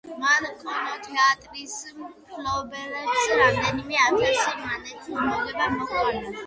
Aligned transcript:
მან 0.21 0.45
კინოთეატრის 0.61 1.75
მფლობელებს 1.99 3.29
რამდენიმე 3.43 4.01
ათასი 4.09 4.59
მანეთის 4.67 5.17
მოგება 5.29 5.75
მოუტანა. 5.79 6.39